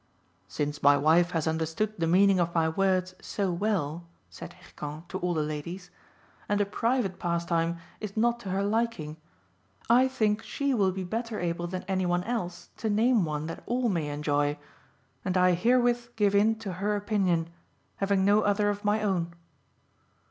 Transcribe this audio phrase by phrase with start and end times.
[0.47, 5.19] "Since my wife has understood the meaning of my words so well," said Hircan to
[5.19, 5.91] all the ladies,
[6.49, 9.17] "and a private pastime is not to her liking,
[9.91, 13.61] I think she will be better able than any one else to name one that
[13.67, 14.57] all may enjoy;
[15.23, 17.51] and I herewith give in to her opinion,
[17.97, 19.35] having no other of my own."